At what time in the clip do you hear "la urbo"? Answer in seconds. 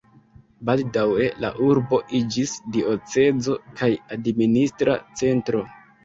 1.43-1.99